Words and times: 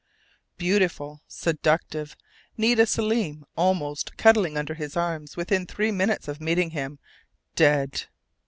Beautiful, 0.57 1.21
seductive 1.27 2.17
Nita 2.57 2.87
Selim, 2.87 3.45
almost 3.55 4.17
cuddling 4.17 4.57
under 4.57 4.73
his 4.73 4.97
arm 4.97 5.27
within 5.37 5.67
three 5.67 5.91
minutes 5.91 6.27
of 6.27 6.41
meeting 6.41 6.71
him 6.71 6.97
dead! 7.55 8.05